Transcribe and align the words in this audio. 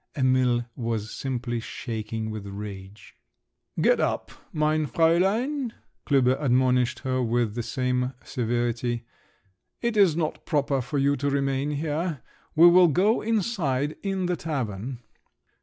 Emil 0.17 0.65
was 0.75 1.11
simply 1.15 1.59
shaking 1.59 2.31
with 2.31 2.47
rage. 2.47 3.13
"Get 3.79 3.99
up, 3.99 4.31
mein 4.51 4.87
Fräulein," 4.87 5.73
Klüber 6.07 6.41
admonished 6.43 7.01
her 7.01 7.21
with 7.21 7.53
the 7.53 7.61
same 7.61 8.13
severity, 8.23 9.05
"it 9.79 9.95
is 9.95 10.15
not 10.15 10.43
proper 10.43 10.81
for 10.81 10.97
you 10.97 11.15
to 11.17 11.29
remain 11.29 11.69
here. 11.69 12.23
We 12.55 12.65
will 12.67 12.87
go 12.87 13.21
inside, 13.21 13.95
in 14.01 14.25
the 14.25 14.35
tavern!" 14.35 15.01